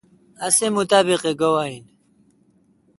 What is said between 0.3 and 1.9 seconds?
اسی مطابق گوا این۔